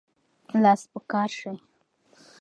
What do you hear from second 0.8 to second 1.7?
په کار شئ.